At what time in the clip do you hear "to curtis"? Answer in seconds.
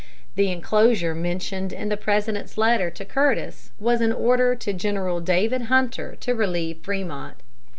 2.89-3.69